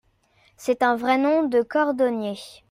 C’est 0.57 0.81
un 0.81 0.95
vrai 0.95 1.19
nom 1.19 1.43
de 1.43 1.61
cordonnier! 1.61 2.35